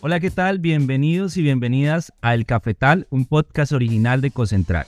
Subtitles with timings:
[0.00, 0.60] Hola, ¿qué tal?
[0.60, 4.86] Bienvenidos y bienvenidas a El Cafetal, un podcast original de Cocentral.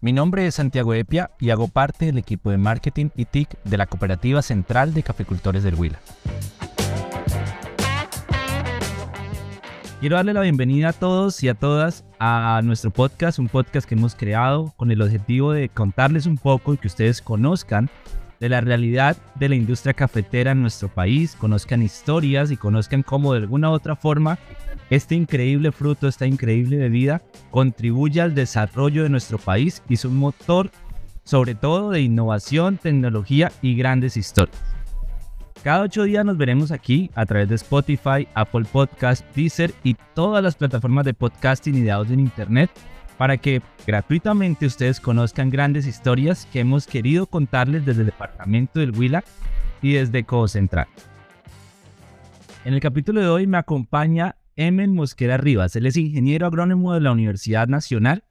[0.00, 3.76] Mi nombre es Santiago Epia y hago parte del equipo de marketing y TIC de
[3.76, 5.98] la Cooperativa Central de Caficultores del Huila.
[9.98, 13.96] Quiero darle la bienvenida a todos y a todas a nuestro podcast, un podcast que
[13.96, 17.90] hemos creado con el objetivo de contarles un poco y que ustedes conozcan
[18.44, 23.32] de la realidad de la industria cafetera en nuestro país, conozcan historias y conozcan cómo
[23.32, 24.38] de alguna u otra forma
[24.90, 30.18] este increíble fruto, esta increíble bebida contribuye al desarrollo de nuestro país y es un
[30.18, 30.70] motor
[31.24, 34.62] sobre todo de innovación, tecnología y grandes historias.
[35.62, 40.44] Cada ocho días nos veremos aquí a través de Spotify, Apple Podcast, Deezer y todas
[40.44, 42.70] las plataformas de podcasting y de audio en Internet
[43.18, 48.90] para que gratuitamente ustedes conozcan grandes historias que hemos querido contarles desde el departamento del
[48.90, 49.24] Huila
[49.82, 50.86] y desde Codo Central.
[52.64, 55.76] En el capítulo de hoy me acompaña Emen Mosquera Rivas.
[55.76, 58.24] Él es ingeniero agrónomo de la Universidad Nacional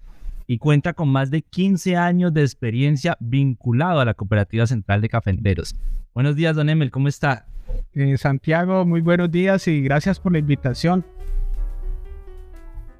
[0.47, 5.09] y cuenta con más de 15 años de experiencia vinculado a la Cooperativa Central de
[5.09, 5.75] Cafeteros.
[6.13, 7.45] Buenos días, don Emel, ¿cómo está?
[7.93, 11.05] Eh, Santiago, muy buenos días y gracias por la invitación.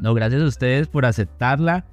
[0.03, 1.85] No, gracias a ustedes por aceptarla.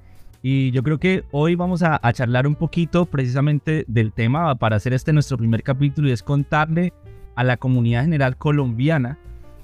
[0.43, 4.75] Y yo creo que hoy vamos a, a, charlar un poquito precisamente del tema para
[4.75, 6.91] hacer este nuestro primer capítulo y es contarle
[7.35, 9.17] a la comunidad general colombiana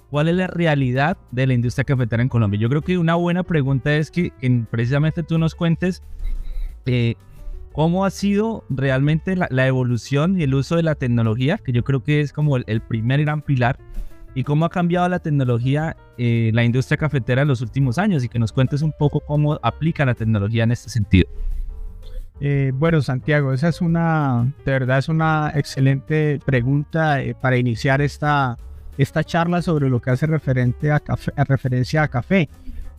[0.09, 2.57] cuál es la realidad de la industria cafetera en Colombia.
[2.57, 6.01] Yo creo que una buena pregunta es que, que precisamente tú nos cuentes
[6.85, 7.15] eh,
[7.73, 11.83] cómo ha sido realmente la, la, evolución y el uso de la tecnología, que yo
[11.83, 13.77] creo que es como el, el primer gran pilar,
[14.37, 18.29] y cómo ha cambiado la tecnología, eh, la industria cafetera en los últimos años, y
[18.29, 21.27] que nos cuentes un poco cómo aplica la tecnología en este sentido.
[22.39, 27.99] Eh, bueno, Santiago, esa es una, de verdad es una excelente pregunta eh, para iniciar
[27.99, 28.59] esta,
[28.99, 32.47] esta charla sobre lo que hace referente a, café, a referencia a café.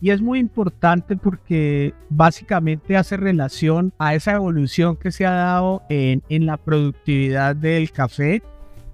[0.01, 5.83] Y es muy importante porque básicamente hace relación a esa evolución que se ha dado
[5.87, 8.43] en, en la productividad del café,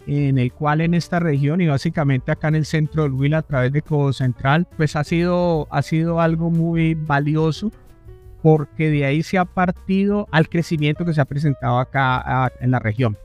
[0.07, 3.41] en el cual en esta región y básicamente acá en el centro del Huila a
[3.41, 7.71] través de Codo Central, pues ha sido, ha sido algo muy valioso
[8.41, 12.79] porque de ahí se ha partido al crecimiento que se ha presentado acá en la
[12.79, 13.17] región.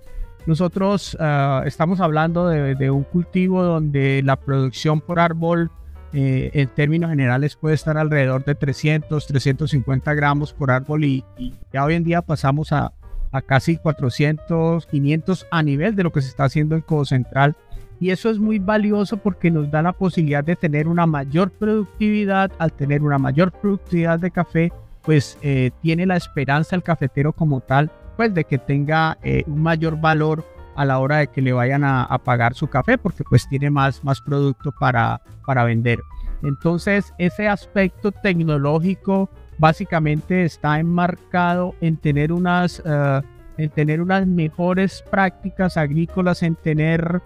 [0.47, 5.71] Nosotros uh, estamos hablando de, de, un cultivo donde la producción por árbol
[6.15, 11.53] eh, en términos generales puede estar alrededor de 300, 350 gramos por árbol y, y
[11.73, 12.93] ya hoy en día pasamos a,
[13.33, 17.57] a, casi 400, 500 a nivel de lo que se está haciendo en Codo Central.
[17.99, 22.51] Y eso es muy valioso porque nos da la posibilidad de tener una mayor productividad.
[22.59, 27.61] Al tener una mayor productividad de café, pues eh, tiene la esperanza el cafetero como
[27.61, 30.45] tal pues de que tenga eh, un mayor valor
[30.77, 33.71] a la hora de que le vayan a, a, pagar su café porque pues tiene
[33.71, 36.01] más, más producto para, para vender.
[36.43, 39.31] Entonces ese aspecto tecnológico
[39.61, 43.23] básicamente está enmarcado en tener unas, uh,
[43.59, 47.21] en tener unas mejores prácticas agrícolas, en tener,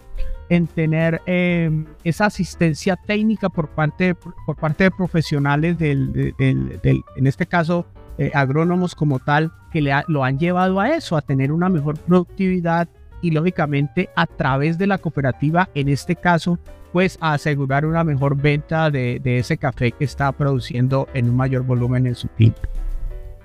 [0.49, 1.71] en tener eh,
[2.03, 7.85] esa asistencia técnica por parte, por parte de profesionales del, del, del en este caso
[8.17, 12.89] eh, agrónomos como tal que lo han llevado a eso, a tener una mejor productividad
[13.21, 16.59] y lógicamente a través de la cooperativa, en este caso,
[16.95, 22.07] pues asegurar una mejor venta de, ese café que está produciendo en un mayor volumen
[22.07, 22.61] en su tinto.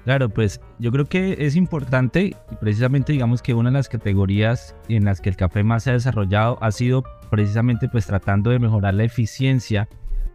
[0.05, 4.77] Claro, pues yo creo que es importante y precisamente digamos que una de las categorías
[4.89, 8.60] en las que el café más se ha desarrollado ha sido precisamente pues tratando de
[8.60, 9.89] mejorar la eficiencia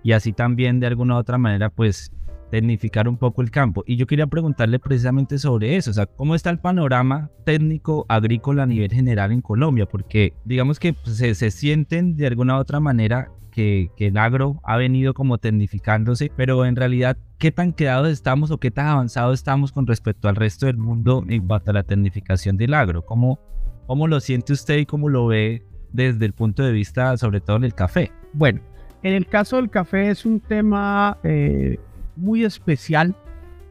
[0.04, 2.12] y así también de alguna u otra manera pues
[2.56, 3.84] tecnificar un poco el campo.
[3.86, 8.64] Y yo quería preguntarle precisamente sobre eso, o sea, ¿cómo está el panorama técnico agrícola
[8.64, 9.86] a nivel general en Colombia?
[9.86, 14.18] Porque digamos que pues, se, se, sienten de alguna u otra manera que, que, el
[14.18, 18.88] agro ha venido como tecnificándose, pero en realidad, ¿qué tan quedados estamos o qué tan
[18.88, 23.06] avanzados estamos con respecto al resto del mundo en cuanto a la tecnificación del agro?
[23.06, 23.38] ¿Cómo,
[23.86, 27.58] cómo lo siente usted y cómo lo ve desde el punto de vista, sobre todo
[27.58, 28.14] en el café?
[28.32, 28.62] Bueno,
[29.04, 31.18] en el caso del café es un tema...
[31.24, 31.78] Eh
[32.16, 33.16] muy especial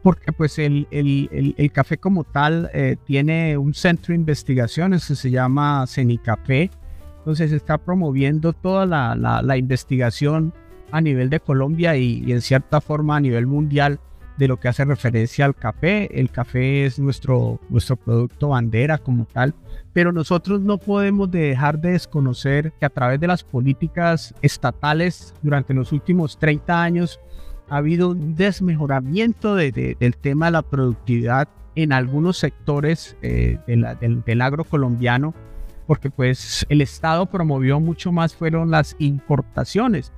[0.05, 5.15] porque pues el, el, el, café como tal eh, tiene un centro de investigaciones que
[5.15, 6.69] se llama CENICAFé,
[7.17, 10.53] entonces está promoviendo toda la, la, la investigación
[10.91, 13.99] a nivel de Colombia y, y, en cierta forma a nivel mundial
[14.37, 16.07] de lo que hace referencia al café.
[16.19, 19.55] El café es nuestro, nuestro producto bandera como tal,
[19.93, 25.73] pero nosotros no podemos dejar de desconocer que a través de las políticas estatales durante
[25.73, 27.19] los últimos 30 años
[27.69, 33.59] ha habido un desmejoramiento de, de, del tema de la productividad en algunos sectores eh,
[33.67, 35.33] de la, del, del, agro colombiano
[35.87, 40.11] porque pues el Estado promovió mucho más fueron las importaciones.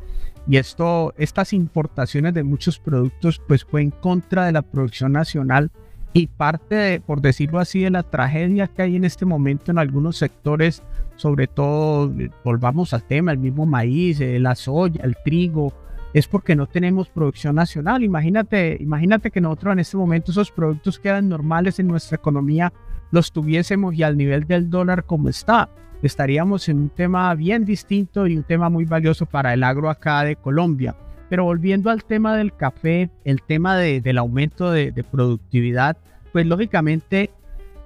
[0.48, 5.72] Y esto, estas importaciones de muchos productos pues fue en contra de la producción nacional
[6.14, 9.78] y parte, de, por decirlo así, de la tragedia que hay en este momento en
[9.78, 10.82] algunos sectores,
[11.18, 12.12] sobre todo,
[12.44, 15.74] volvamos al tema, el mismo maíz, eh, la soya, el trigo,
[16.14, 18.04] es porque no tenemos producción nacional.
[18.04, 22.74] Imagínate, imagínate que nosotros en este momento esos productos quedan normales en nuestra economía,
[23.12, 25.70] los tuviésemos y al nivel del dólar como está,
[26.02, 30.24] estaríamos en un tema bien distinto y un tema muy valioso para el agro acá
[30.24, 30.96] de Colombia.
[31.30, 35.98] Pero volviendo al tema del café, el tema del aumento de, de productividad,
[36.32, 37.32] pues lógicamente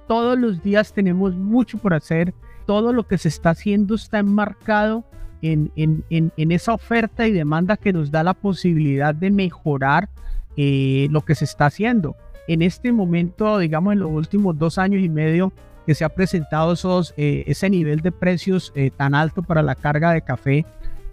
[0.06, 2.34] todos los días tenemos mucho por hacer,
[2.66, 5.04] todo lo que se está haciendo está enmarcado
[5.42, 6.04] en, en,
[6.36, 10.08] en, esa oferta y demanda que nos da la posibilidad de mejorar
[10.56, 12.16] eh, lo que se está haciendo.
[12.48, 15.52] En este momento, digamos, en los últimos dos años y medio
[15.86, 19.74] que se ha presentado esos, eh, ese nivel de precios eh, tan alto para la
[19.74, 20.64] carga de café,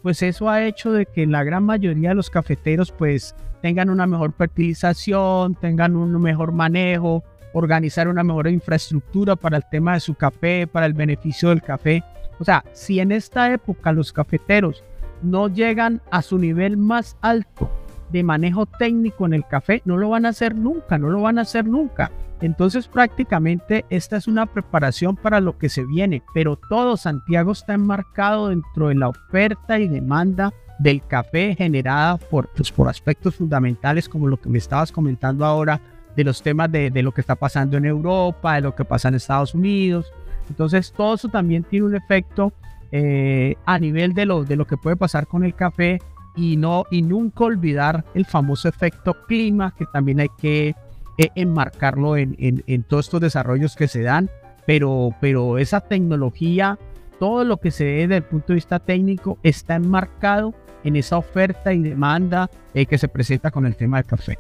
[0.04, 4.08] pues eso ha hecho de que la gran mayoría de los cafeteros pues tengan una
[4.08, 7.24] mejor fertilización, tengan un mejor manejo,
[7.54, 12.04] organizar una mejor infraestructura para el tema de su café, para el beneficio del café.
[12.40, 14.84] O sea, si en esta época los cafeteros
[15.22, 17.70] no llegan a su nivel más alto
[18.12, 21.38] de manejo técnico en el café, no lo van a hacer nunca, no lo van
[21.38, 22.12] a hacer nunca.
[22.42, 27.74] Entonces prácticamente esta es una preparación para lo que se viene, pero todo Santiago está
[27.74, 34.08] enmarcado dentro de la oferta y demanda del café generada por, pues, por aspectos fundamentales
[34.08, 35.82] como lo que me estabas comentando ahora,
[36.16, 39.10] de los temas de, de lo que está pasando en Europa, de lo que pasa
[39.10, 40.12] en Estados Unidos,
[40.50, 42.52] entonces, todo eso también tiene un efecto
[42.92, 46.00] eh, a nivel de lo, de lo que puede pasar con el café
[46.36, 50.76] y, no, y nunca olvidar el famoso efecto clima, que también hay que
[51.18, 54.30] eh, enmarcarlo en, en, todos estos desarrollos que se dan.
[54.66, 56.78] Pero, pero esa tecnología,
[57.20, 60.54] todo lo que se ve desde el punto de vista técnico, está enmarcado
[60.84, 64.38] en esa oferta y demanda eh, que se presenta con el tema del café.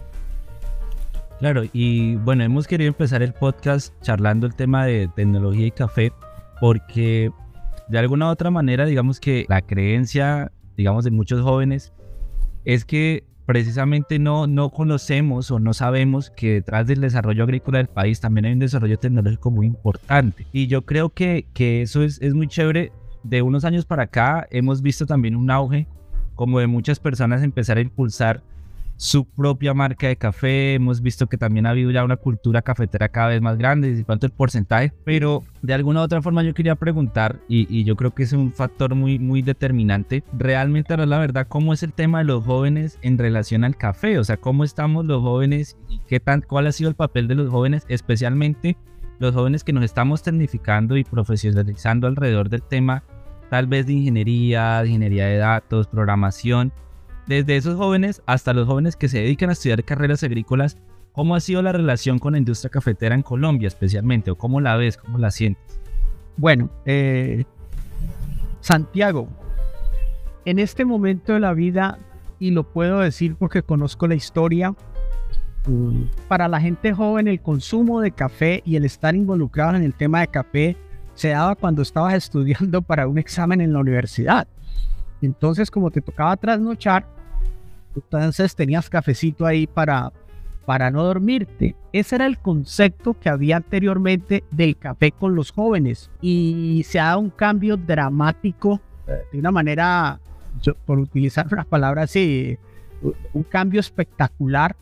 [1.40, 6.12] Claro, y bueno, hemos querido empezar el podcast charlando el tema de tecnología y café
[6.60, 7.32] porque
[7.88, 11.94] de alguna u otra manera, digamos que la creencia, digamos, de muchos jóvenes
[12.66, 17.88] es que precisamente no, no conocemos o no sabemos que detrás del desarrollo agrícola del
[17.88, 20.46] país también hay un desarrollo tecnológico muy importante.
[20.52, 22.92] Y yo creo que, que eso es, es muy chévere.
[23.24, 25.88] De unos años para acá hemos visto también un auge
[26.36, 28.44] como de muchas personas empezar a impulsar
[29.00, 30.74] su propia marca de café.
[30.74, 34.04] Hemos visto que también ha habido ya una cultura cafetera cada vez más grande, y
[34.04, 38.13] cuánto el porcentaje, pero de alguna u otra forma yo quería preguntar, y, yo creo
[38.13, 42.25] que es un factor muy, muy determinante, realmente la verdad, ¿cómo es el tema de
[42.25, 44.19] los jóvenes en relación al café?
[44.19, 47.36] O sea, ¿cómo estamos los jóvenes y qué tan, cuál ha sido el papel de
[47.36, 48.75] los jóvenes, especialmente
[49.19, 53.04] los jóvenes que nos estamos tecnificando y profesionalizando alrededor del tema,
[53.50, 56.74] tal vez de ingeniería, de ingeniería de datos, programación?
[57.30, 60.78] Desde esos jóvenes hasta los jóvenes que se dedican a estudiar carreras agrícolas,
[61.12, 64.31] ¿cómo ha sido la relación con la industria cafetera en Colombia especialmente?
[64.31, 64.98] ¿O cómo la ves?
[64.98, 65.80] ¿Cómo la sientes?
[66.38, 67.46] Bueno, eh,
[68.62, 69.28] Santiago,
[70.44, 72.00] en este momento de la vida,
[72.40, 74.74] y lo puedo decir porque conozco la historia,
[76.28, 80.22] para la gente joven el consumo de café y el estar involucrado en el tema
[80.22, 80.78] de café
[81.14, 84.48] se daba cuando estabas estudiando para un examen en la universidad.
[85.21, 87.19] Entonces, como te tocaba trasnochar,
[87.96, 90.12] entonces tenías cafecito ahí para,
[90.66, 91.76] para no dormirte.
[91.92, 97.06] Ese era el concepto que había anteriormente del café con los jóvenes y se ha
[97.06, 98.81] dado un cambio dramático
[99.31, 100.19] de una manera,
[100.86, 102.58] por utilizar una palabra así,
[103.34, 104.76] un cambio espectacular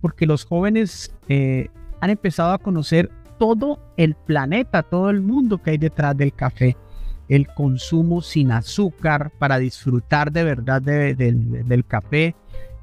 [0.00, 1.68] porque los jóvenes eh,
[2.00, 6.76] han empezado a conocer todo el planeta, todo el mundo que hay detrás del café
[7.28, 12.34] el consumo sin azúcar para disfrutar de verdad del café,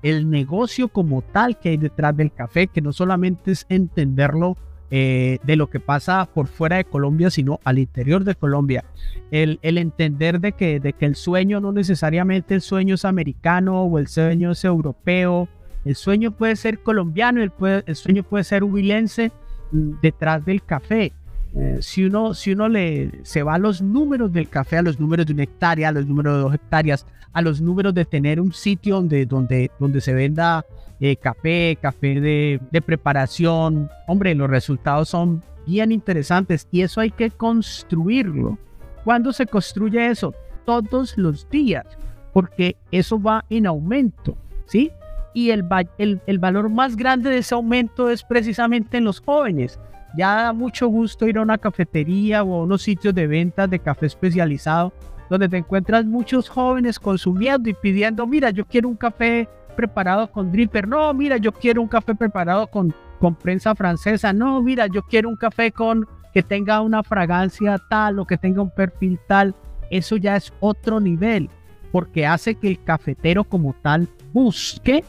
[0.04, 4.58] el negocio como tal que hay detrás del café, que no solamente es entenderlo
[4.94, 8.84] eh, de lo que pasa por fuera de Colombia, sino al interior de Colombia.
[9.30, 14.08] El, entender de que, de el sueño no necesariamente el sueño es americano o el
[14.08, 15.48] sueño es europeo,
[15.86, 17.54] el sueño puede ser colombiano, el,
[17.86, 19.32] el sueño puede ser huilense
[19.72, 21.14] mm, detrás del café.
[21.56, 25.00] Eh, si uno, si uno le, se va a los números del café, a los
[25.00, 28.40] números de una hectárea, a los números de dos hectáreas, a los números de tener
[28.40, 30.66] un sitio donde, donde, donde se venda
[31.00, 37.32] eh, café, café de, preparación, hombre, los resultados son bien interesantes y eso hay que
[37.32, 38.58] construirlo.
[39.04, 40.34] ¿Cuándo se construye eso?
[40.66, 41.86] Todos los días,
[42.34, 44.92] porque eso va en aumento, ¿sí?
[45.34, 45.66] Y el,
[45.98, 49.80] el, el valor más grande de ese aumento es precisamente en los jóvenes
[50.16, 53.80] ya da mucho gusto ir a una cafetería o a unos sitios de ventas de
[53.80, 54.94] café especializado
[55.32, 60.52] donde te encuentras muchos jóvenes consumiendo y pidiendo, mira, yo quiero un café preparado con
[60.52, 65.04] dripper, no, mira, yo quiero un café preparado con, con prensa francesa, no, mira, yo
[65.04, 69.56] quiero un café con que tenga una fragancia tal o que tenga un perfil tal,
[69.90, 71.50] eso ya es otro nivel,
[71.94, 75.02] porque hace que el cafetero como tal busque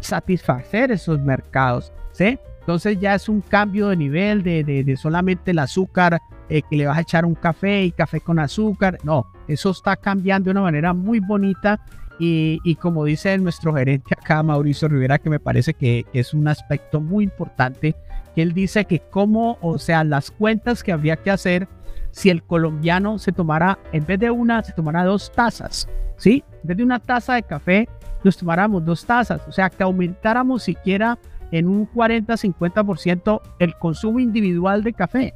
[0.00, 2.38] satisfacer esos mercados, ¿sí?
[2.68, 6.20] Entonces ya es un cambio de nivel de, de, solamente el azúcar
[6.50, 8.98] eh, que le vas a echar un café y café con azúcar.
[9.04, 11.80] No, eso está cambiando de una manera muy bonita
[12.18, 16.46] y, y, como dice nuestro gerente acá, Mauricio Rivera, que me parece que, es un
[16.46, 17.96] aspecto muy importante,
[18.34, 21.68] que él dice que como, o sea, las cuentas que habría que hacer
[22.10, 26.44] si el colombiano se tomara, en vez de una, se tomara dos tazas, ¿sí?
[26.62, 27.88] En vez de una taza de café,
[28.24, 31.18] nos tomáramos dos tazas, o sea, que aumentáramos siquiera
[31.50, 35.34] en un 40-50% el consumo individual de café.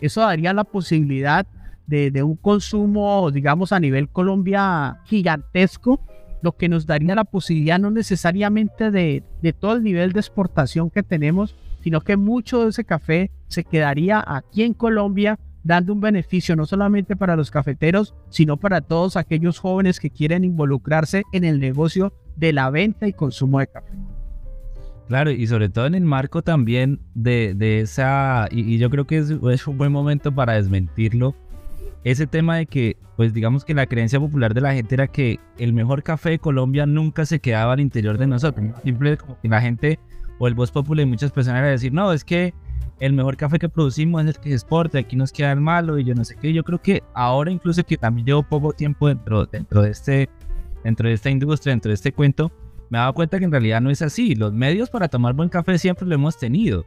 [0.00, 1.46] Eso daría la posibilidad
[1.86, 6.00] de, un consumo, digamos, a nivel Colombia gigantesco,
[6.42, 10.90] lo que nos daría la posibilidad no necesariamente de, de todo el nivel de exportación
[10.90, 16.00] que tenemos, sino que mucho de ese café se quedaría aquí en Colombia dando un
[16.00, 21.44] beneficio no solamente para los cafeteros, sino para todos aquellos jóvenes que quieren involucrarse en
[21.44, 23.92] el negocio de la venta y consumo de café.
[25.08, 29.18] Claro, y sobre todo en el marco también de, de esa, y, yo creo que
[29.18, 31.34] es, es, un buen momento para desmentirlo,
[32.04, 35.40] ese tema de que, pues digamos que la creencia popular de la gente era que
[35.58, 38.66] el mejor café de Colombia nunca se quedaba al interior de nosotros.
[38.82, 39.98] Siempre como que la gente
[40.38, 42.52] o el voz popular de muchas personas era decir, no, es que
[43.00, 45.98] el mejor café que producimos es el que se exporta, aquí nos queda el malo
[45.98, 46.52] y yo no sé qué.
[46.52, 50.28] Yo creo que ahora incluso que también llevo poco tiempo dentro, dentro, de, este,
[50.82, 52.52] dentro de esta industria, dentro de este cuento,
[52.94, 54.36] me he dado cuenta que en realidad no es así.
[54.36, 56.86] Los medios para tomar buen café siempre lo hemos tenido.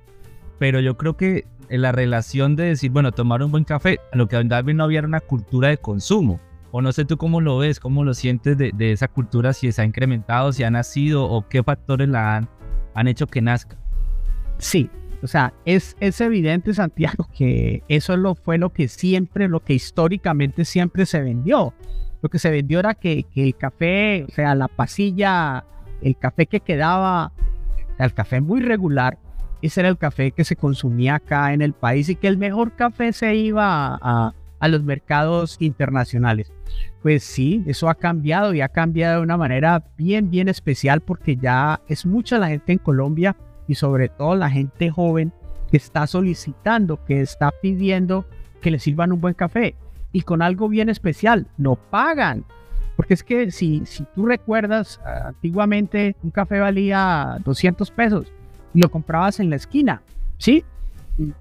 [0.57, 4.29] Pero yo creo que en la relación de decir, bueno, tomar un buen café, lo
[4.29, 6.39] que tal vez no había una cultura de consumo.
[6.71, 9.81] O no sé tú cómo lo ves, cómo lo sientes de, esa cultura, si se
[9.81, 12.47] ha incrementado, si ha nacido o qué factores la
[12.93, 13.77] han, hecho que nazca.
[14.59, 14.89] Sí,
[15.21, 19.73] o sea, es, es evidente, Santiago, que eso lo, fue lo que siempre, lo que
[19.73, 21.73] históricamente siempre se vendió.
[22.21, 25.65] Lo que se vendió era que el café, o sea, la pasilla
[26.01, 27.31] el café que quedaba,
[27.99, 29.17] el café muy regular,
[29.61, 32.73] ese era el café que se consumía acá en el país y que el mejor
[32.75, 34.33] café se iba a,
[34.67, 36.51] los mercados internacionales.
[37.01, 41.37] Pues sí, eso ha cambiado y ha cambiado de una manera bien, bien especial porque
[41.37, 43.35] ya es mucha la gente en Colombia
[43.67, 45.31] y sobre todo la gente joven
[45.71, 48.25] que está solicitando, que está pidiendo
[48.61, 49.75] que le sirvan un buen café
[50.11, 52.45] y con algo bien especial, no pagan.
[52.97, 58.33] Porque es que si, si tú recuerdas, antiguamente un café valía 200 pesos
[58.73, 60.01] y lo comprabas en la esquina,
[60.39, 60.65] ¿sí?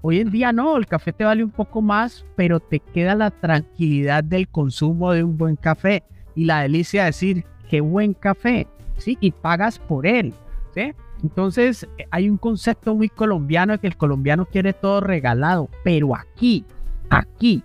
[0.01, 3.31] Hoy en día no, el café te vale un poco más, pero te queda la
[3.31, 6.03] tranquilidad del consumo de un buen café
[6.35, 9.17] y la delicia de decir, qué buen café, ¿sí?
[9.19, 10.33] Y pagas por él,
[10.75, 10.93] ¿sí?
[11.23, 16.65] Entonces hay un concepto muy colombiano de que el colombiano quiere todo regalado, pero aquí,
[17.09, 17.63] aquí,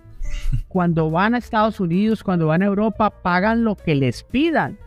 [0.67, 4.77] cuando van a Estados Unidos, cuando van a Europa, pagan lo que les pidan.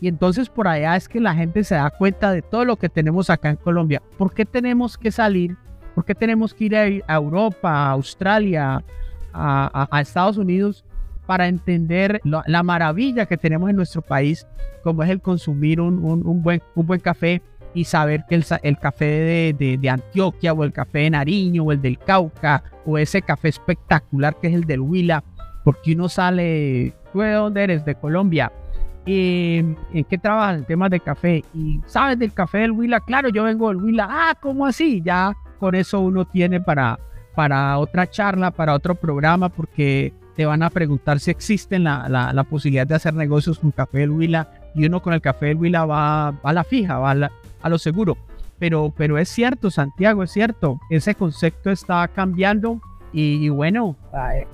[0.00, 2.88] Y entonces por allá es que la gente se da cuenta de todo lo que
[2.88, 4.02] tenemos acá en Colombia.
[4.18, 5.56] ¿Por qué tenemos que salir?
[5.94, 8.84] ¿Por qué tenemos que ir a Europa, a Australia,
[9.32, 10.84] a, Estados Unidos
[11.26, 14.46] para entender la maravilla que tenemos en nuestro país,
[14.82, 17.40] como es el consumir un, buen, un buen café
[17.74, 21.98] y saber que el, café de, Antioquia o el café de Nariño o el del
[21.98, 25.24] Cauca o ese café espectacular que es el del Huila,
[25.64, 27.84] porque uno sale, ¿tú de dónde eres?
[27.84, 28.52] De Colombia.
[29.06, 29.58] ¿Y
[29.92, 30.58] ¿En qué trabajas?
[30.58, 31.44] En temas de café.
[31.52, 33.00] ¿Y sabes del café del Huila?
[33.00, 34.06] Claro, yo vengo del Huila.
[34.08, 35.02] Ah, ¿cómo así?
[35.04, 36.98] Ya con eso uno tiene para,
[37.34, 42.44] para otra charla, para otro programa, porque te van a preguntar si existe la, la,
[42.44, 45.84] posibilidad de hacer negocios con café del Huila y uno con el café del Huila
[45.84, 47.32] va, va a la fija, va a la,
[47.64, 48.16] a lo seguro.
[48.58, 52.80] Pero, pero es cierto, Santiago, es cierto, ese concepto está cambiando
[53.12, 53.96] y, bueno,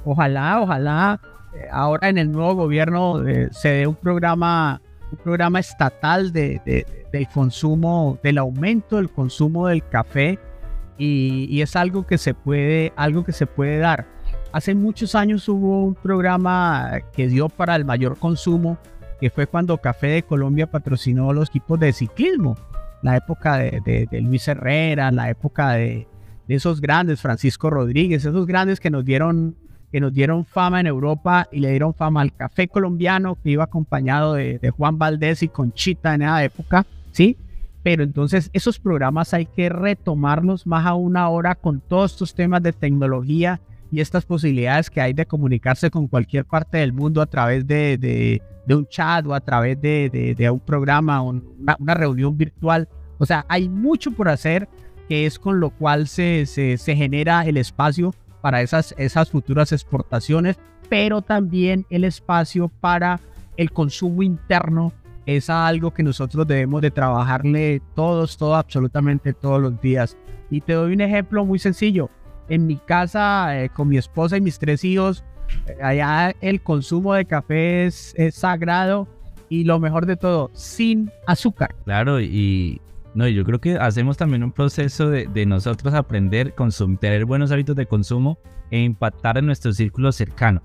[0.05, 1.21] ojalá, ojalá
[1.55, 6.87] eh, ahora en el nuevo gobierno eh, se dé un programa, un programa estatal de,
[7.13, 10.39] del consumo, del aumento del consumo del café
[10.97, 14.07] y, y, es algo que se puede, algo que se puede dar.
[14.53, 18.79] Hace muchos años hubo un programa que dio para el mayor consumo,
[19.21, 22.57] que fue cuando Café de Colombia patrocinó los equipos de ciclismo
[23.03, 26.07] la época de, Luis Herrera, la época de,
[26.49, 29.55] esos grandes, Francisco Rodríguez, esos grandes que nos dieron
[29.93, 33.65] que nos dieron fama en Europa y le dieron fama al café colombiano que iba
[33.65, 37.37] acompañado de, Juan Valdés y Conchita en esa época, ¿sí?
[37.83, 42.63] pero entonces esos programas hay que retomarlos más a una hora con todos estos temas
[42.63, 47.27] de tecnología y estas posibilidades que hay de comunicarse con cualquier parte del mundo a
[47.27, 52.89] través de, un chat o a través de, un programa una, reunión virtual.
[53.19, 54.69] O sea, hay mucho por hacer
[55.09, 56.47] que es con lo cual se,
[56.79, 60.57] genera el espacio para esas, esas futuras exportaciones,
[60.89, 63.21] pero también el espacio para
[63.57, 64.93] el consumo interno
[65.27, 70.17] es algo que nosotros debemos de trabajarle todos, todos, absolutamente todos los días.
[70.51, 72.11] Y te doy un ejemplo muy sencillo.
[72.51, 75.25] En mi casa, eh, con mi esposa y mis tres hijos,
[75.67, 79.09] eh, allá el consumo de café es, sagrado
[79.49, 81.75] y lo mejor de todo, sin azúcar.
[81.85, 82.81] Claro, y
[83.15, 87.51] no, yo creo que hacemos también un proceso de, de nosotros aprender, consumir, tener buenos
[87.51, 88.39] hábitos de consumo
[88.71, 90.63] e impactar en nuestro círculo cercano.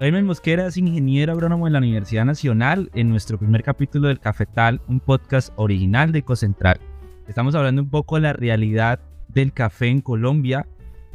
[0.00, 4.80] Jaime Mosquera es ingeniero agrónomo en la Universidad Nacional en nuestro primer capítulo del Cafetal,
[4.88, 6.80] un podcast original de Ecocentral.
[7.28, 10.66] Estamos hablando un poco de la realidad del café en Colombia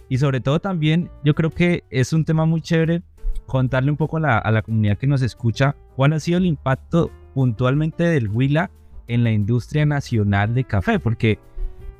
[0.09, 3.03] y sobre todo también yo creo que es un tema muy chévere
[3.45, 6.45] contarle un poco a la, a la comunidad que nos escucha cuál ha sido el
[6.45, 8.71] impacto puntualmente del Huila
[9.07, 11.39] en la industria nacional de café, porque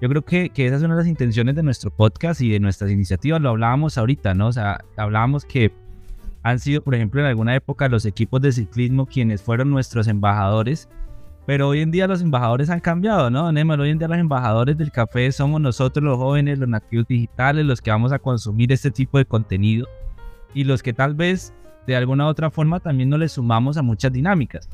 [0.01, 2.59] yo creo que, que esa es una de las intenciones de nuestro podcast y de
[2.59, 4.47] nuestras iniciativas, lo hablábamos ahorita, ¿no?
[4.47, 5.71] O sea, hablábamos que
[6.43, 10.89] han sido, por ejemplo, en alguna época los equipos de ciclismo quienes fueron nuestros embajadores,
[11.45, 13.79] pero hoy en día los embajadores han cambiado, ¿no, Neymar?
[13.79, 17.81] Hoy en día los embajadores del café somos nosotros los jóvenes, los nativos digitales, los
[17.81, 19.87] que vamos a consumir este tipo de contenido
[20.53, 21.53] y los que tal vez
[21.85, 24.69] de alguna u otra forma también nos le sumamos a muchas dinámicas.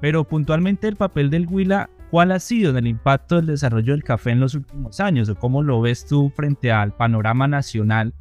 [0.00, 4.04] Pero puntualmente el papel del Huila, ¿cuál ha sido en el impacto del desarrollo del
[4.04, 5.28] café en los últimos años?
[5.28, 8.12] ¿O cómo lo ves tú frente al panorama nacional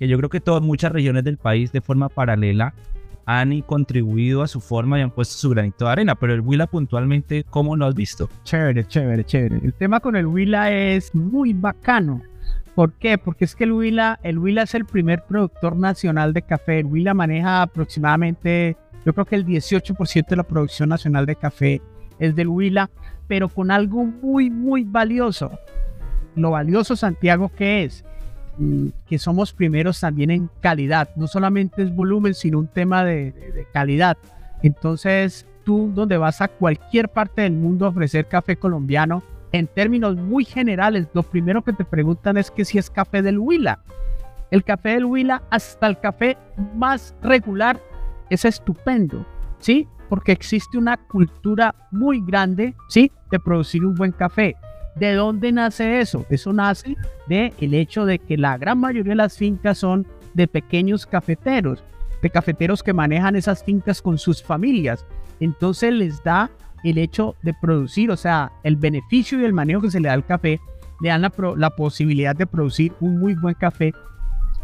[0.00, 2.72] que yo creo que todas muchas regiones del país de forma paralela
[3.26, 6.66] han contribuido a su forma y han puesto su granito de arena, pero el Huila
[6.66, 8.28] puntualmente, ¿cómo lo has visto?
[8.44, 9.60] Chévere, chévere, chévere.
[9.62, 12.22] El tema con el Huila es muy bacano.
[12.74, 13.18] ¿Por qué?
[13.18, 16.80] Porque es que el Huila, el Huila es el primer productor nacional de café.
[16.80, 21.82] El Huila maneja aproximadamente, yo creo que el 18% de la producción nacional de café
[22.18, 22.90] es del Huila,
[23.26, 25.50] pero con algo muy, muy valioso.
[26.36, 28.04] Lo valioso, Santiago, ¿qué es?
[29.06, 31.08] Que somos primeros también en calidad.
[31.16, 34.16] No solamente es volumen, sino un tema de, calidad.
[34.62, 40.16] Entonces, tú donde vas a cualquier parte del mundo a ofrecer café colombiano, en términos
[40.16, 43.80] muy generales, lo primero que te preguntan es que si es café del Huila.
[44.50, 46.36] El café del Huila, hasta el café
[46.74, 47.80] más regular,
[48.30, 49.26] es estupendo,
[49.58, 49.88] ¿sí?
[50.08, 53.10] Porque existe una cultura muy grande, ¿sí?
[53.30, 54.56] De producir un buen café.
[54.96, 56.26] ¿De dónde nace eso?
[56.30, 56.96] Eso nace
[57.28, 61.82] de el hecho de que la gran mayoría de las fincas son de pequeños cafeteros,
[62.22, 65.06] de cafeteros que manejan esas fincas con sus familias.
[65.38, 66.50] Entonces les da
[66.84, 70.14] el hecho de producir, o sea, el beneficio y el manejo que se le da
[70.14, 70.60] al café,
[71.00, 73.92] le dan la posibilidad de producir un muy buen café.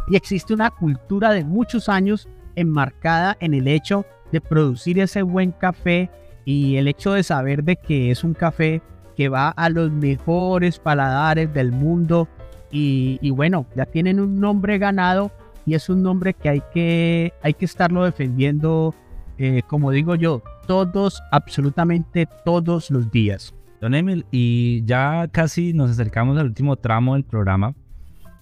[0.09, 5.53] Y existe una cultura de muchos años enmarcada en el hecho de producir ese buen
[5.53, 6.11] café
[6.45, 8.83] y el hecho de saber de que es un café
[9.17, 12.29] que va a los mejores paladares del mundo
[12.71, 15.33] y, bueno, ya tienen un nombre ganado
[15.65, 18.95] y es un nombre que hay que, hay que estarlo defendiendo,
[19.39, 23.55] eh, como digo yo, todos, absolutamente todos los días.
[23.81, 27.75] Don Emil, y ya casi nos acercamos al último tramo del programa,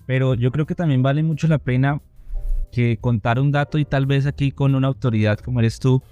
[0.06, 2.00] pero yo creo que también vale mucho la pena
[2.72, 6.02] que contar un dato y tal vez aquí con una autoridad como eres tú,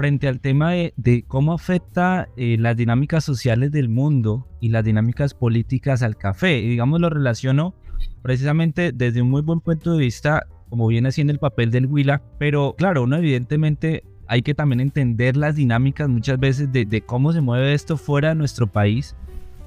[0.00, 5.34] frente al tema de, cómo afecta eh, las dinámicas sociales del mundo y las dinámicas
[5.34, 6.58] políticas al café.
[6.58, 7.74] Y digamos, lo relaciono
[8.22, 12.22] precisamente desde un muy buen punto de vista, como viene siendo el papel del Huila,
[12.38, 17.34] pero claro, uno evidentemente hay que también entender las dinámicas muchas veces de, de cómo
[17.34, 19.14] se mueve esto fuera de nuestro país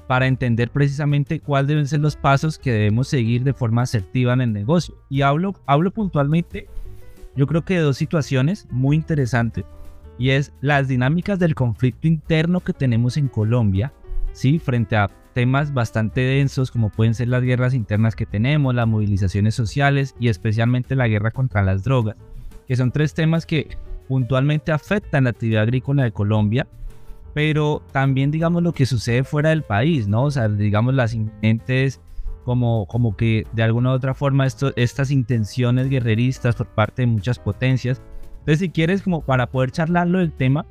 [0.08, 4.40] para entender precisamente cuáles deben ser los pasos que debemos seguir de forma asertiva en
[4.40, 4.96] el negocio.
[5.08, 6.66] Y hablo, hablo puntualmente,
[7.36, 9.64] yo creo que de dos situaciones muy interesantes
[10.18, 13.92] y es las dinámicas del conflicto interno que tenemos en Colombia,
[14.32, 14.58] ¿sí?
[14.58, 19.54] Frente a temas bastante densos como pueden ser las guerras internas que tenemos, las movilizaciones
[19.54, 22.16] sociales y especialmente la guerra contra las drogas,
[22.66, 23.76] que son tres temas que
[24.08, 26.66] puntualmente afectan la actividad agrícola de Colombia,
[27.34, 30.24] pero también digamos lo que sucede fuera del país, ¿no?
[30.24, 32.00] O sea, digamos las inminentes
[32.44, 37.38] como, como que de alguna u otra forma estas intenciones guerreristas por parte de muchas
[37.38, 38.00] potencias
[38.44, 40.66] entonces, si quieres, como para poder charlarlo del tema,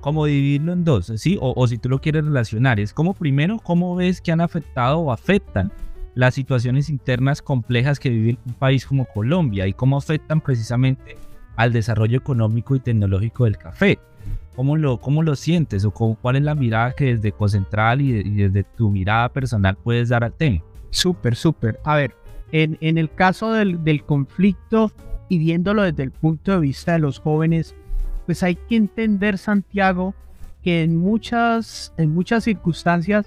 [0.00, 1.36] como dividirlo en dos, ¿sí?
[1.42, 5.12] O, si tú lo quieres relacionar, es como primero, ¿cómo ves que han afectado o
[5.12, 5.70] afectan
[6.14, 11.16] las situaciones internas complejas que vive un país como Colombia y cómo afectan precisamente
[11.56, 13.98] al desarrollo económico y tecnológico del café?
[14.56, 18.34] ¿Cómo lo, cómo lo sientes o cuál es la mirada que desde Cocentral y, y
[18.36, 20.62] desde tu mirada personal puedes dar al tema?
[20.88, 21.78] Súper, súper.
[21.84, 22.14] A ver,
[22.52, 24.90] en, en el caso del, del, conflicto
[25.28, 27.74] y viéndolo desde el punto de vista de los jóvenes,
[28.26, 30.14] pues hay que entender, Santiago,
[30.62, 33.26] que en muchas, en muchas circunstancias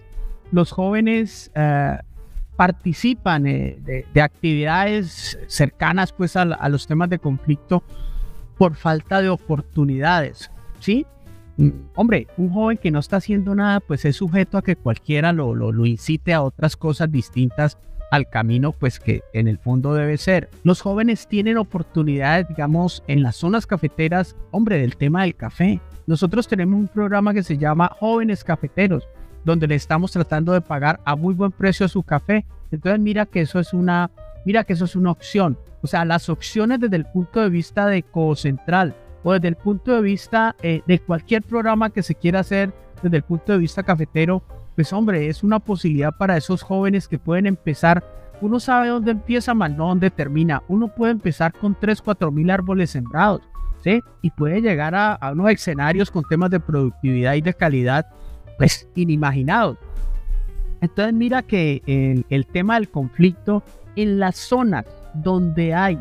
[0.52, 1.98] los jóvenes eh,
[2.56, 7.84] participan eh, de, de, actividades cercanas pues a, a, los temas de conflicto
[8.58, 11.06] por falta de oportunidades, ¿sí?
[11.58, 15.34] Mm, hombre, un joven que no está haciendo nada, pues es sujeto a que cualquiera
[15.34, 17.78] lo, lo incite a otras cosas distintas
[18.12, 20.50] al camino, pues que en el fondo debe ser.
[20.64, 25.80] Los jóvenes tienen oportunidades, digamos, en las zonas cafeteras, hombre, del tema del café.
[26.06, 29.08] Nosotros tenemos un programa que se llama Jóvenes Cafeteros,
[29.46, 32.46] donde le estamos tratando de pagar a muy buen precio su café.
[32.70, 34.12] Entonces mira que eso es una,
[34.46, 35.58] mira que eso es una opción.
[35.82, 38.94] O sea, las opciones desde el punto de vista de Co-Central
[39.24, 43.18] o desde el punto de vista eh, de cualquier programa que se quiera hacer desde
[43.18, 44.44] el punto de vista cafetero,
[44.82, 48.04] pues hombre, es una posibilidad para esos jóvenes que pueden empezar.
[48.42, 50.64] Uno sabe dónde empieza, más no dónde termina.
[50.70, 53.44] Uno puede empezar con 3, 4 mil árboles sembrados,
[53.84, 54.02] ¿sí?
[54.24, 58.08] Y puede llegar a, a unos escenarios con temas de productividad y de calidad,
[58.58, 59.78] pues inimaginados.
[60.82, 63.62] Entonces mira que el, el tema del conflicto
[63.96, 66.00] en las zonas donde hay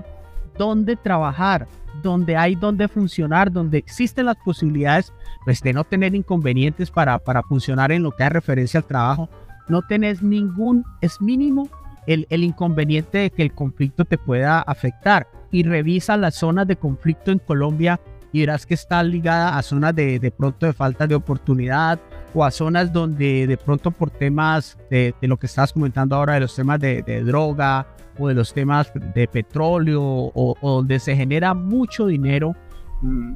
[0.56, 1.68] donde trabajar,
[2.02, 5.12] donde hay donde funcionar, donde existen las posibilidades
[5.44, 9.28] pues, de no tener inconvenientes para, para funcionar en lo que hace referencia al trabajo,
[9.68, 11.68] no tenés ningún, es mínimo
[12.06, 15.28] el, el, inconveniente de que el conflicto te pueda afectar.
[15.52, 18.00] Y revisa las zonas de conflicto en Colombia
[18.32, 21.98] y verás que está ligada a zonas de, de pronto de falta de oportunidad
[22.34, 26.34] o a zonas donde de pronto por temas de, de lo que estás comentando ahora,
[26.34, 27.86] de los temas de, de droga
[28.18, 32.54] o de los temas de petróleo o, o, donde se genera mucho dinero,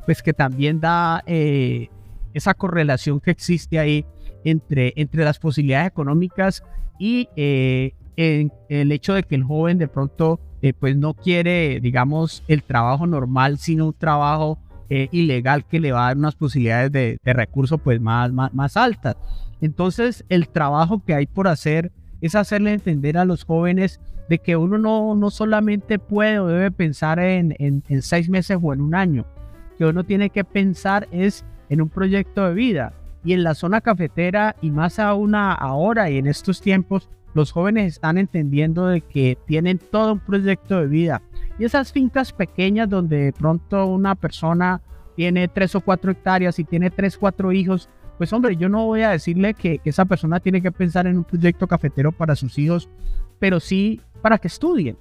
[0.04, 1.88] pues que también da eh,
[2.34, 4.04] esa correlación que existe ahí
[4.44, 6.62] entre, entre las posibilidades económicas
[6.98, 11.80] y eh, en, el hecho de que el joven de pronto eh, pues no quiere,
[11.80, 14.58] digamos, el trabajo normal, sino un trabajo
[14.90, 18.52] eh, ilegal que le va a dar unas posibilidades de, de recursos pues más, más,
[18.54, 19.16] más altas.
[19.60, 24.56] Entonces el trabajo que hay por hacer es hacerle entender a los jóvenes de que
[24.56, 28.80] uno no, no solamente puede o debe pensar en, en, en, seis meses o en
[28.80, 29.26] un año,
[29.76, 32.92] que uno tiene que pensar es en un proyecto de vida.
[33.24, 37.94] Y en la zona cafetera y más aún ahora y en estos tiempos, los jóvenes
[37.94, 41.22] están entendiendo de que tienen todo un proyecto de vida.
[41.58, 44.80] Y esas fincas pequeñas donde de pronto una persona
[45.16, 47.88] tiene tres o cuatro hectáreas y tiene tres, cuatro hijos,
[48.18, 51.18] pues hombre, yo no voy a decirle que, que, esa persona tiene que pensar en
[51.18, 52.88] un proyecto cafetero para sus hijos,
[53.38, 54.96] pero sí para que estudien.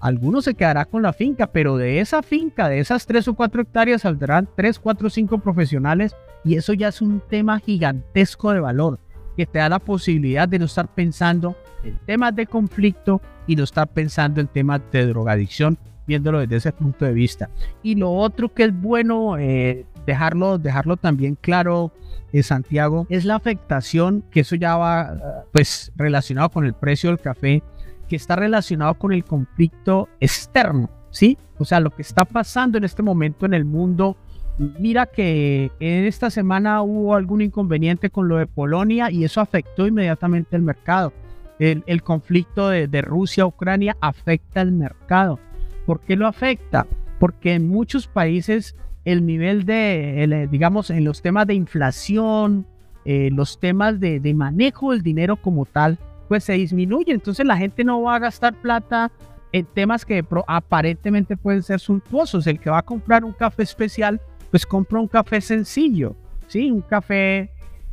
[0.00, 3.62] Algunos se quedará con la finca, pero de esa finca, de esas tres o cuatro
[3.62, 6.14] hectáreas, saldrán tres, cuatro, cinco profesionales
[6.44, 9.00] y eso ya es un tema gigantesco de valor
[9.36, 13.64] que te da la posibilidad de no estar pensando en temas de conflicto y no
[13.64, 17.50] estar pensando en temas de drogadicción, viéndolo desde ese punto de vista.
[17.82, 21.92] Y lo otro que es bueno eh, dejarlo, dejarlo también claro,
[22.32, 27.20] eh, Santiago, es la afectación, que eso ya va pues relacionado con el precio del
[27.20, 27.62] café,
[28.08, 31.38] que está relacionado con el conflicto externo, ¿sí?
[31.58, 34.16] O sea, lo que está pasando en este momento en el mundo
[34.58, 39.86] Mira que en esta semana hubo algún inconveniente con lo de Polonia y eso afectó
[39.86, 41.12] inmediatamente el mercado.
[41.58, 45.38] El, el conflicto de, de Rusia-Ucrania afecta el mercado.
[45.86, 46.86] ¿Por qué lo afecta?
[47.18, 52.66] Porque en muchos países el nivel de, el, digamos, en los temas de inflación,
[53.04, 57.12] eh, los temas de, de, manejo del dinero como tal, pues se disminuye.
[57.12, 59.10] Entonces la gente no va a gastar plata
[59.52, 62.46] en temas que aparentemente pueden ser suntuosos.
[62.46, 66.16] El que va a comprar un café especial pues compra un café sencillo,
[66.46, 66.70] ¿sí?
[66.70, 67.50] Un café,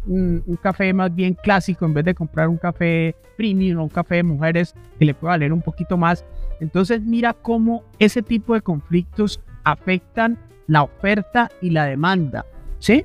[0.08, 3.90] un, un, café más bien clásico en vez de comprar un café premium o un
[3.90, 6.26] café de mujeres que le pueda valer un poquito más.
[6.60, 10.38] Entonces mira cómo ese tipo de conflictos afectan
[10.68, 12.46] la oferta y la demanda,
[12.80, 13.04] ¿sí?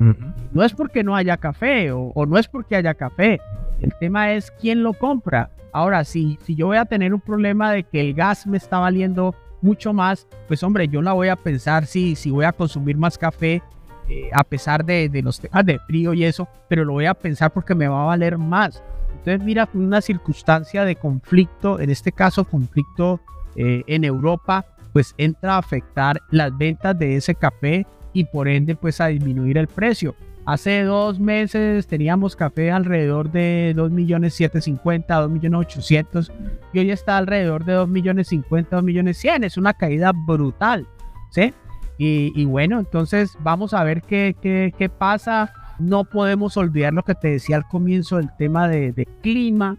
[0.00, 0.34] Uh -huh.
[0.52, 3.40] No es porque no haya café o, o, no es porque haya café,
[3.80, 5.50] el tema es quién lo compra.
[5.72, 8.78] Ahora, si, si yo voy a tener un problema de que el gas me está
[8.78, 12.96] valiendo mucho más, pues hombre, yo la voy a pensar si, si voy a consumir
[12.96, 13.62] más café,
[14.10, 17.14] eh, a pesar de, de, los temas de frío y eso, pero lo voy a
[17.14, 18.82] pensar porque me va a valer más.
[19.12, 23.20] Entonces, mira, una circunstancia de conflicto, en este caso conflicto
[23.54, 28.74] eh, en Europa, pues entra a afectar las ventas de ese café y por ende
[28.74, 30.16] pues a disminuir el precio.
[30.46, 36.32] Hace dos meses teníamos café alrededor de 2.750.000, 2.800.000
[36.72, 39.44] y hoy está alrededor de 2.050.000, 2.100.000.
[39.44, 40.88] Es una caída brutal,
[41.30, 41.54] ¿sí?
[42.02, 45.52] Y, bueno, entonces vamos a ver qué, pasa.
[45.78, 49.76] No podemos olvidar lo que te decía al comienzo del tema de, clima,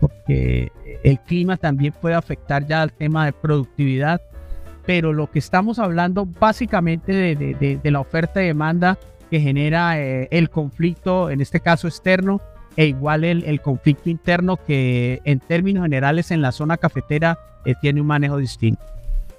[0.00, 0.72] porque
[1.04, 4.22] el clima también puede afectar ya al tema de productividad.
[4.86, 8.98] Pero lo que estamos hablando básicamente de, la oferta y demanda
[9.30, 12.40] que genera eh, el conflicto, en este caso externo,
[12.76, 17.74] e igual el, el, conflicto interno que en términos generales en la zona cafetera eh,
[17.82, 18.82] tiene un manejo distinto.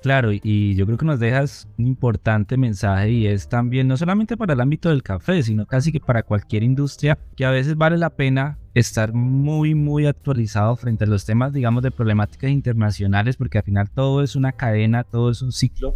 [0.01, 4.37] Claro, y yo creo que nos dejas un importante mensaje y es también no solamente
[4.37, 7.97] para el ámbito del café, sino casi que para cualquier industria que a veces vale
[7.97, 13.57] la pena estar muy, muy actualizado frente a los temas, digamos, de problemáticas internacionales, porque
[13.57, 15.95] al final todo es una cadena, todo es un ciclo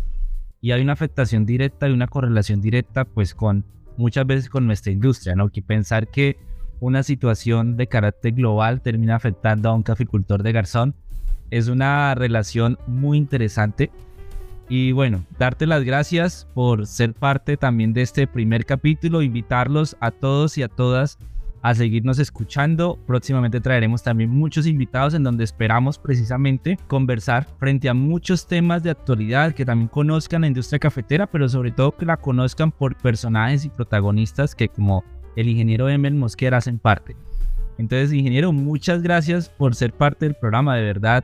[0.60, 3.64] y hay una afectación directa y una correlación directa pues con
[3.96, 5.48] muchas veces con nuestra industria, ¿no?
[5.48, 6.38] Que pensar que
[6.82, 10.96] una situación de carácter global termina afectando a un caficultor de garzón
[11.54, 13.92] es una relación muy interesante.
[14.70, 20.10] Y bueno, darte las gracias por ser parte también de este primer capítulo, invitarlos a
[20.10, 21.20] todos y a todas
[21.62, 22.98] a seguirnos escuchando.
[23.06, 28.90] Próximamente traeremos también muchos invitados en donde esperamos precisamente conversar frente a muchos temas de
[28.90, 33.64] actualidad, que también conozcan la industria cafetera, pero sobre todo que la conozcan por personajes
[33.64, 35.04] y protagonistas que como
[35.36, 37.16] el ingeniero Emel Mosquera hacen parte.
[37.78, 41.24] Entonces, ingeniero, muchas gracias por ser parte del programa, de verdad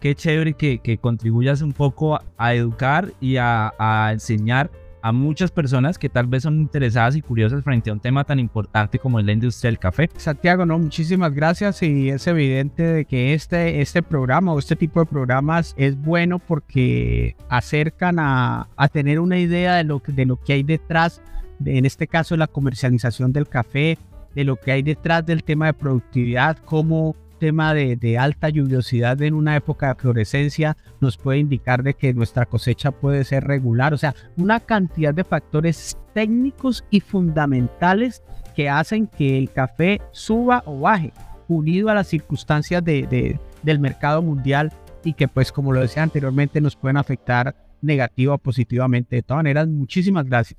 [0.00, 5.50] qué chévere que, que contribuyas un poco a, educar y a, a, enseñar a muchas
[5.50, 9.20] personas que tal vez son interesadas y curiosas frente a un tema tan importante como
[9.20, 10.10] es la industria del café.
[10.16, 15.00] Santiago, no, muchísimas gracias y es evidente de que este, este programa o este tipo
[15.00, 20.36] de programas es bueno porque acercan a, a tener una idea de lo, de lo
[20.36, 21.22] que hay detrás,
[21.58, 23.98] de, en este caso la comercialización del café,
[24.34, 29.34] de lo que hay detrás del tema de productividad, cómo tema de, alta lluviosidad en
[29.34, 33.98] una época de florescencia nos puede indicar de que nuestra cosecha puede ser regular, o
[33.98, 38.22] sea, una cantidad de factores técnicos y fundamentales
[38.54, 41.12] que hacen que el café suba o baje,
[41.46, 44.72] unido a las circunstancias de, del mercado mundial
[45.04, 49.16] y que pues como lo decía anteriormente nos pueden afectar negativa o positivamente.
[49.16, 50.58] De todas maneras, muchísimas gracias.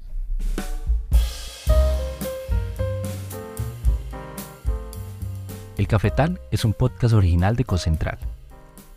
[5.80, 8.18] El Cafetal es un podcast original de Cocentral.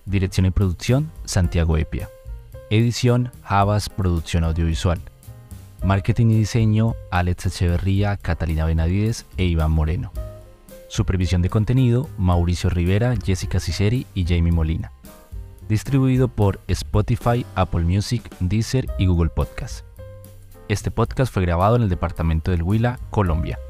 [0.05, 2.09] Dirección y producción, Santiago Epia.
[2.71, 5.01] Edición, Javas Producción Audiovisual.
[5.85, 10.11] Marketing y diseño, Alex Echeverría, Catalina Benavides e Iván Moreno.
[10.89, 14.91] Supervisión de contenido, Mauricio Rivera, Jessica Ciceri y Jamie Molina.
[15.69, 19.85] Distribuido por Spotify, Apple Music, Deezer y Google Podcast.
[20.67, 23.61] Este podcast fue grabado en el departamento del Huila, Colombia.